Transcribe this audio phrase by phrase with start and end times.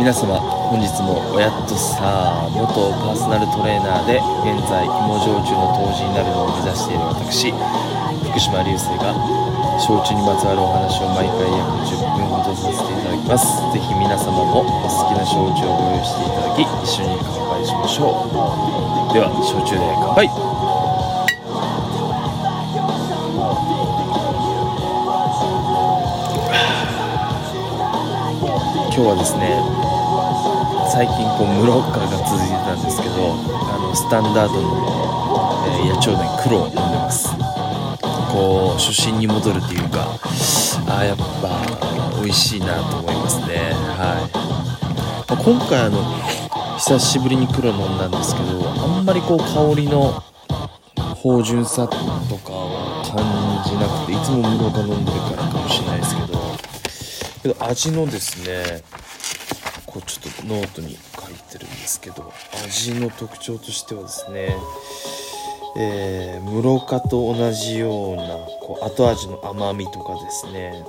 [0.00, 4.16] 皆様本日もおやっとさ元パーソナルトレーナーで
[4.48, 9.12] 現在芋焼酎の杜氏になるのを目指している私福島流星が
[9.76, 13.60] 焼酎にまつわるお話を毎回約10分ほどさせていただきます。
[13.60, 19.12] 是非皆様もお好きな焼酎をご用意していただき一緒に乾杯しましょう。
[19.12, 20.69] では焼酎で乾杯。
[29.00, 29.56] 今日はですね
[30.92, 34.76] 最近こう無ロッカーが続いてたんですけどあのスタンダードの、
[35.72, 37.32] えー、野鳥伝黒を飲んでます。
[38.28, 40.04] こう初心に戻るっていうか
[40.84, 41.64] あやっぱ
[42.20, 43.72] 美味しいなと思いますね。
[43.96, 46.04] はい、まあ、今回あの
[46.76, 50.22] 久しぶりに黒飲んだんですけどあんまりこう香りの
[51.16, 51.96] 芳醇さと
[52.36, 53.16] かを感
[53.64, 56.29] じなくていつも無ロッカー飲んでるからかもしれないですけど
[57.42, 58.82] けど味のですね
[59.86, 62.32] こうちょっとノートに書いてるんですけど
[62.64, 64.54] 味の特徴としてはですね
[65.76, 68.22] えー、室賀と同じような
[68.60, 70.84] こう後味の甘みとかですね。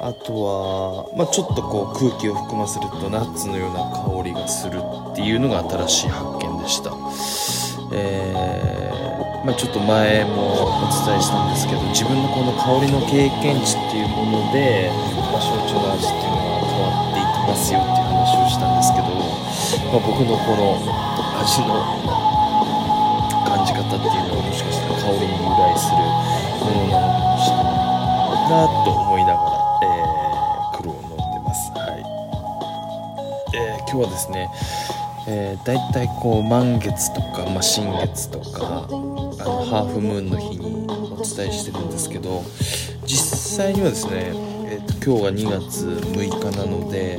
[0.00, 4.80] あとは、まあ、ちょっとこう空気を含ませるとナッツのような香りがする
[5.12, 6.90] っていうのが新しい発見でした、
[7.94, 19.12] えー、まあ、ちょっと前もお伝えしたんですけど自分のこの香りの経験値っていうもので、まあ、焼酎の味っていうのが変わっていきますよっていう話をしたんですけど、
[19.92, 20.80] まあ、僕のこの
[21.36, 21.76] 味の
[23.44, 26.08] 感じ方っていうのはもしかしたら香りに由来する
[26.64, 27.84] ものなのかもしれない
[28.48, 31.68] なと思いながら、えー、黒を飲んでます。
[31.76, 32.00] はい
[33.52, 34.48] えー、今日はですね、
[35.28, 39.36] えー、だいたいこう満月とか、まあ、新月とかあの
[39.68, 42.42] ハーフムーンの日にお伝えしてるんですけど
[43.04, 44.32] 実際にはですね、
[44.66, 47.18] えーと、今日が2月6日なので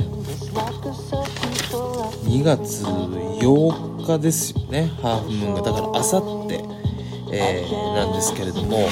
[2.24, 5.62] 2月8日ですよねハーフムーンが。
[5.62, 8.88] だからあさって、なんですけれども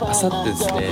[0.00, 0.90] あさってですね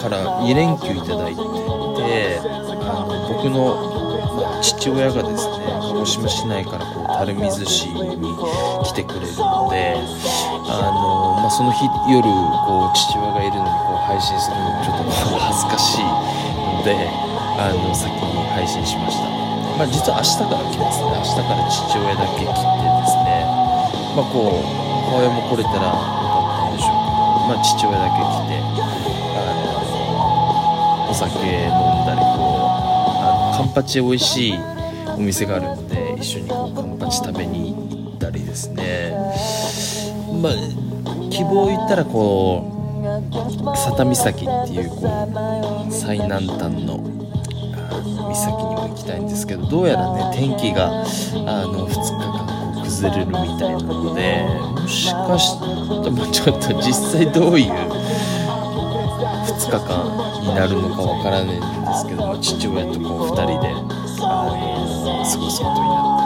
[0.00, 8.34] から2連休いただいててあの僕の父親がですね鹿児島市内からこう垂水市に
[8.82, 9.94] 来てくれるので
[10.66, 12.26] あの、まあ、その日夜
[12.66, 16.98] こう父親がいるのにこう配信するのもちょっと恥ずかしいので
[17.62, 19.30] あの先に配信しました。
[19.78, 23.46] まあ、実は明日から来ますね明日から父親だけ来てですね
[24.14, 24.66] まあこう
[25.08, 28.58] 母親も来れたらよかったんでしょうけど、まあ、父親だけ来て
[29.38, 29.48] あ
[31.06, 32.66] のお酒飲んだりこう
[33.22, 34.54] あのカンパチ美味しい
[35.16, 36.61] お店があるので一緒にこ
[37.12, 39.12] チ食べに行ったりですね
[40.40, 40.52] まあ
[41.30, 45.06] 希望を言ったらこう佐多岬っていうこ
[45.88, 46.98] う最南端の
[48.32, 51.02] 岬にも行きたいんですけどどうやらね天気があ
[51.66, 54.46] の2日間こう崩れるみたいなので
[54.80, 57.76] もしかしたらちょっと実際どういう2
[59.66, 63.68] 日間になるのかわからないんですけども父親とこう2人で
[64.20, 66.21] あの過ごすことになって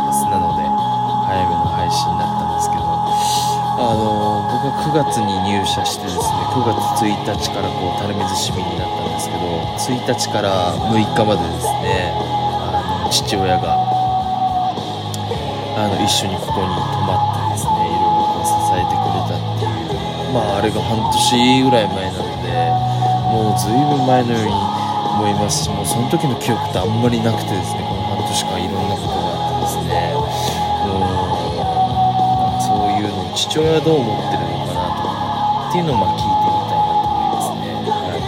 [4.66, 9.46] 僕は9月に入社してですね9月1日からこう垂水市民になったんですけど
[9.78, 13.78] 1日から6日までですねあの父親が
[15.78, 21.14] あの一緒にここに泊まってですねいろいろこう支えてくれたっていうまああれが半年
[21.62, 22.50] ぐらい前なので
[23.30, 30.10] もう随分前のように思いますしもうその時の記憶ってあんまりなくてですねこの半年間いろんなことがあってですね
[30.90, 31.26] うん
[33.36, 34.55] 父親はどう思ってるの
[35.68, 38.22] っていうのをまあ聞いてみたいなと思いますね、はい。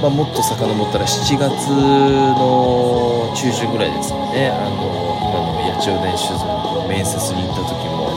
[0.00, 4.50] まあ、もっと遡ったら7月の中旬ぐらいですかね。
[4.50, 8.08] あの今の八千代田酒造の面接に行った時も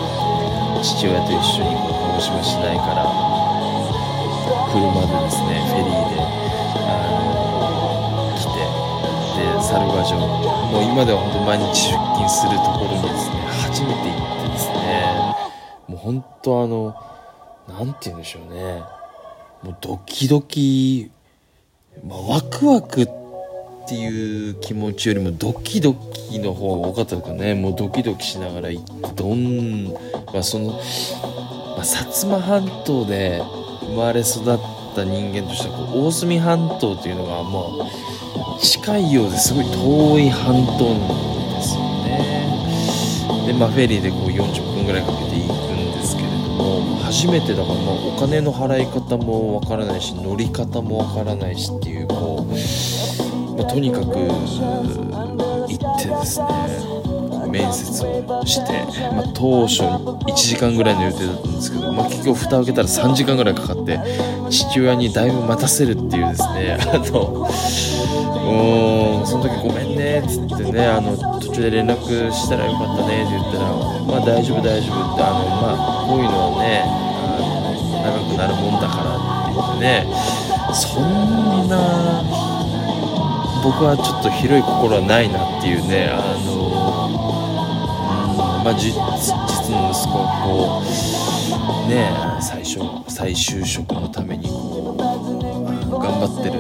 [0.84, 3.04] 父親と一緒にこう鹿児島市内から
[4.72, 6.24] 車でですねフェリーで
[6.88, 8.64] あの来て
[9.42, 10.20] で猿ヶ城。
[10.68, 14.78] もう今では本当毎日出勤するところにですね初めて行ってですね。
[15.88, 16.94] もう本当あの、
[17.68, 18.84] なんて言うんでしょうね。
[19.64, 21.12] もうドキドキ、
[22.06, 23.08] まあ、ワクワクっ
[23.88, 27.56] ていう気持ちよりもドキドキの方が多かったかね。
[27.56, 28.70] もうドキドキしながら、
[29.16, 29.86] どん、
[30.34, 33.42] まあ、その、まあ、薩摩半島で
[33.82, 34.58] 生まれ育っ
[34.96, 43.48] た人間としては、こう大隅半島っていうのが、まあ、近いようですごい遠い半島なんですよね。
[43.48, 45.77] で、まあ、フェリーでこう40分ぐらいかけて行く
[47.04, 52.54] 初めてだから、まあ、お金の払い方もわからないし乗り方もわからないしっていうこう
[53.58, 54.36] まあ、とにかく行
[55.74, 56.48] ってですね
[57.50, 64.00] 面接をして、まあ、当初1時間ぐらいの予定だったんですけど、まあ、結局蓋を開けたら3時間ぐらいかかって
[64.50, 67.48] 父親にだいぶ待たせるっていうですねあの
[68.48, 73.66] うんその時ごめんねっつってねあの途中で連絡したらよかったねって言ったら
[74.08, 77.48] まあ大丈夫大丈夫ってあのまあこういうのはねあの
[78.04, 80.48] 長くなるもんだからって言ってね。
[80.74, 81.78] そんな
[83.64, 86.54] 僕はちょっと広い心はないなっていうねあの
[88.60, 89.08] うんまあ実の
[89.90, 92.12] 息子がこうね
[92.42, 94.98] 最初再就職のためにこう
[96.00, 96.60] 頑張ってる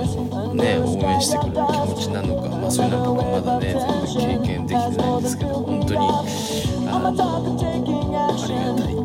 [0.57, 6.00] ね応援してくれる気持ちなのか、まあ、そういうのは僕はまだね全然経験できてないんですけど本当に
[6.89, 8.98] あのありがたい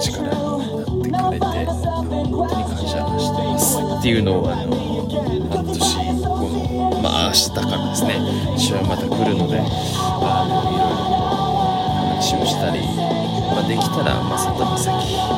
[0.00, 4.76] 力になってくれて本当に感謝してますっていうのをあの
[5.50, 8.16] 半年後のまあ明日からですね
[8.56, 11.20] 試合また来るのであのいろいろ
[12.16, 12.80] 話をしたり、
[13.52, 14.88] まあ、できたら、まあ、佐多岬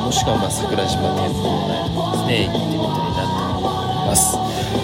[0.05, 4.82] もしくはまあ桜島天皇台とかですね行ってみたいなと思います。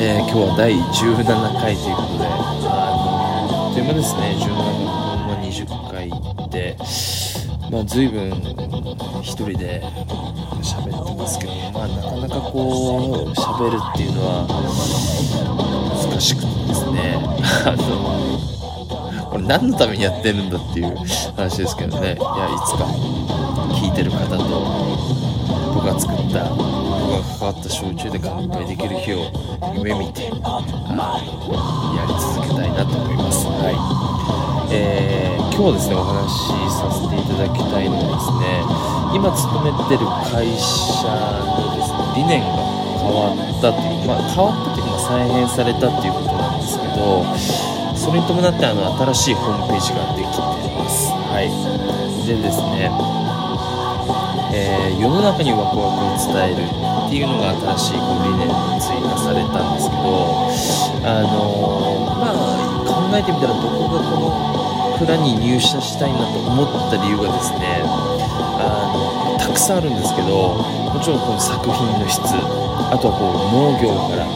[0.00, 1.26] えー、今日は第17
[1.60, 2.26] 回ということで、
[2.70, 4.86] あのという間ですね、17分
[5.26, 6.16] の20回行
[6.46, 6.76] って、
[7.68, 8.30] まあ、随分
[9.22, 9.82] 一人で
[10.62, 14.46] 喋ってますけど、まあ、なかなかこう、喋るっていうのは
[16.06, 17.18] 難しくてですね、
[17.66, 20.94] あの、これ何のためにやってるんだっていう
[21.34, 22.86] 話ですけどね、いや、いつか
[23.74, 24.46] 聞いてる方と
[25.74, 26.46] 僕が作った
[27.38, 29.30] 関わった焼酎で乾杯できる日を
[29.70, 30.58] 夢見てあ
[31.94, 33.46] やり続けたいなと思います。
[33.46, 33.78] はい
[34.74, 38.58] えー、今日ですねお話しさせていただきたいのはですね
[39.14, 41.06] 今勤めてる会社
[41.46, 42.58] のですね理念が
[42.98, 47.22] 変わったというまあ変わったというか再編されたっていうことなんですけど
[47.94, 48.82] それに伴ってあの
[49.14, 50.42] 新しいホームページができて
[50.74, 51.06] ます。
[51.30, 51.46] はい
[52.26, 52.90] でですね
[54.52, 70.56] えー、世の中にワクワクを伝えるっていうのが新しいこう理念に追加されたんですけどあの、まあ考えてみたら僕がこの蔵に入社したいなと思った理由がですねあのたくさんあるんですけど
[70.92, 74.26] もちろんこの作品の質あとはこう農業から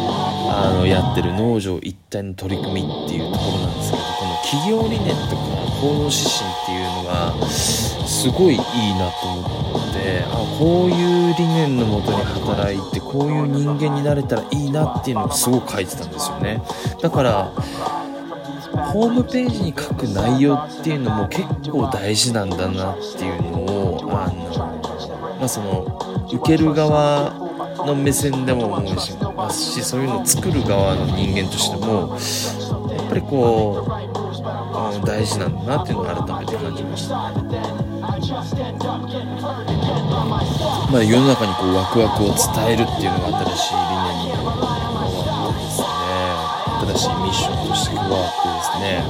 [0.54, 9.61] あのやってる農場一体の取り組みっていうところなんですけどこの企業理念とか行動指針っていうのがすごいいいなと思っ
[10.26, 16.62] あこういう理念のもとに働いてこういう人間になれたらいいなっていうのをすごく書いてたんですよね
[17.00, 17.52] だから
[18.92, 27.32] ホームページに書く内容っていうのも結構大事なんだなっていうのをあの、まあ、その受ける側
[27.86, 32.16] の目線でも思いますしそういうのを作る側の人間としても
[32.94, 37.32] やっぱりこう大事なんだなっていうのを改めて感じました。
[40.24, 43.80] まあ、世の中にこうワクワクを伝えるっていうのが新しい理
[44.12, 45.86] 念に変わってですね
[46.94, 49.02] 新しいミッションとして加わってですね。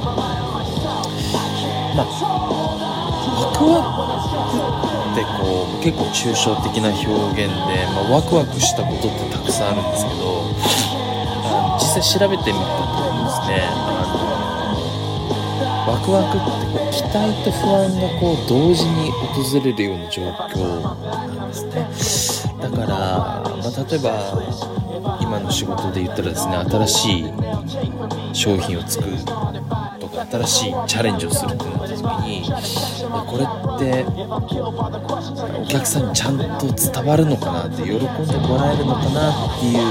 [1.97, 2.07] まあ
[3.33, 4.03] ワクワク
[5.13, 10.55] ってこう結構抽象的な表現で、まあ、ワクワクしたことってたくさんあるんですけど
[11.79, 13.69] 実際調べてみたとですね。
[13.69, 14.32] あの
[15.87, 16.47] ワクワクって
[16.79, 22.55] こう期待と不安がこう同時に訪れるような状況なんですね。
[22.61, 23.51] だから、まあ、
[23.91, 27.33] 例えば今の仕事で言ったらですね新しい
[28.33, 29.17] 商品を作る。
[30.33, 34.05] 新しいチャレンジをするってなった時にこれって
[35.61, 39.83] お客さんにちゃんと伝わるのかなって喜んでもらえるのかなっていう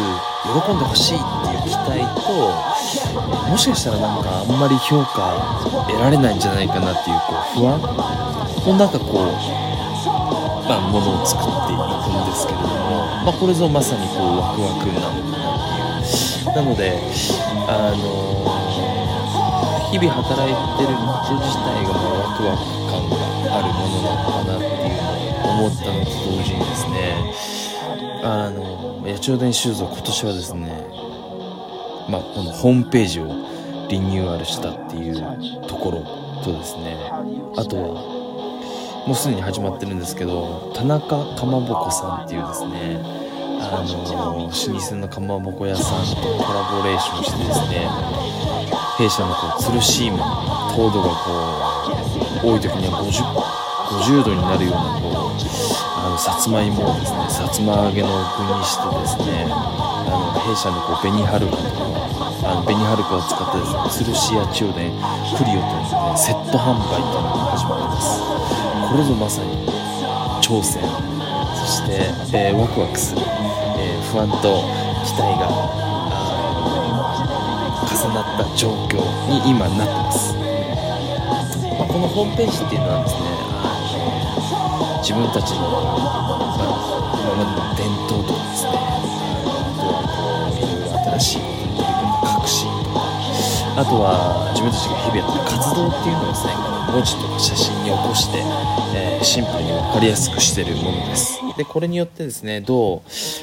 [0.66, 8.42] 喜んでほしいっていう期待ともしかしたらなんかあんまり評価得られないんじゃないかなっていうこう不安。
[8.66, 9.26] の中こう、
[10.68, 14.94] まあ、ものを作っていくんですけれども、まあ、これぞまさにこうワクワクな。
[14.94, 17.00] のかなっていうなので
[17.68, 18.61] あの
[19.92, 23.16] 日々働いてる日自体がまワクワク感が
[23.58, 27.00] あるものなのかなっていうのを思ったのと同時にですね
[28.24, 31.02] あの八千代伝酒造今年はですね
[32.10, 33.28] まあ、このホームページを
[33.90, 35.16] リニューアルしたっていう
[35.68, 36.98] ところとですね
[37.56, 43.00] あとはもうすでに始まってるんですけど田中かまぼこさんっていうですね
[43.64, 48.41] あの老舗のかまぼこ屋さんとコラボレーションしてですね
[49.02, 50.20] 弊社のこうツルシーム
[50.78, 53.26] 糖度がこう多い時には 50,
[53.98, 55.42] 50度になるようなこう
[55.98, 68.22] あのさつまいもをですねさつま揚げの具にしてですねあの弊社のこう紅はるかとかあの紅はるかを使ってですね吊るしや千代田クリオというねセット販売というのが始まります。
[68.22, 69.66] これぞまさに
[70.46, 70.86] 挑戦。
[71.58, 72.06] そして、
[72.38, 73.22] えー、ワクワクする、
[73.82, 74.62] えー、不安と
[75.02, 75.91] 期待が。
[78.02, 78.98] 重なった状況
[79.30, 80.34] に今なってます、
[81.78, 83.30] まあ、このホームページっていうのはですね
[85.06, 88.74] 自分たちの、まあ、今までの伝統とかですね
[89.46, 93.06] あとはこういろいろ新しいことに取り組んだ革新とか
[93.78, 96.58] あとは自分たちが日々やってる活動っていうのをですね
[96.90, 98.42] 文字とか写真に起こして、
[98.98, 101.51] えー、シンプルに分かりやすくしてるものです。
[101.62, 103.02] でこれによってですねどう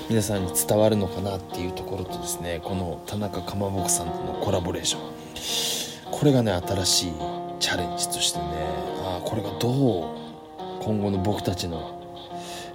[0.09, 6.11] 皆さんに伝わるのかなっていうところとですねこの田中かまぼこさんとのコラボレーション。
[6.11, 7.13] これがね新しい
[7.61, 8.45] チャレンジとしてね
[9.05, 10.05] あこれがどう
[10.83, 12.03] 今後の僕たちの、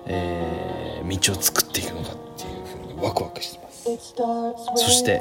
[0.05, 3.83] えー、道を作っていくのかっていうふうにワクワクしてます。
[3.83, 5.19] そして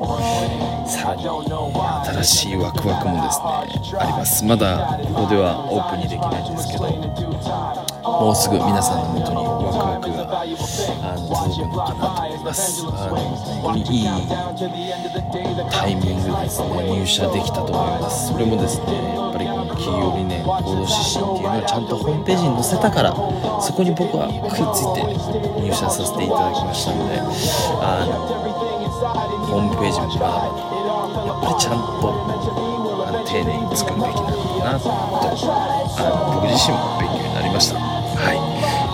[0.87, 4.45] さらに新しいワクワクもですねあります。
[4.45, 6.85] まだここではオープンにできないんですけど
[8.05, 9.52] もうすぐ皆さんのもとに
[9.83, 14.07] ワクワクがあの届くのかなと思いますあの本当にいい
[15.71, 23.11] タイミングですね入社できたと思いますそれもですねやっぱりこの企業理念行動指針っていうのをちゃんとホームページに載せたから
[23.61, 25.03] そこに僕は食いついて
[25.61, 27.19] 入社させていただきましたので
[27.83, 28.43] あの
[29.51, 32.33] ホームページもまだまだやっぱりちゃんと
[33.27, 38.39] 丁寧に作るべきなのかなとあの僕自身も勉強になりましたはい、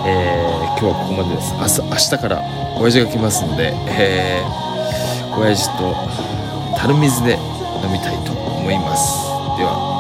[0.07, 1.53] えー、今日はここまでです。
[1.55, 2.43] 明日明日から
[2.79, 5.95] 親父が来ますので、えー、親父と
[6.77, 7.39] 樽水で
[7.83, 9.27] 飲みたいと思います。
[9.59, 9.98] では。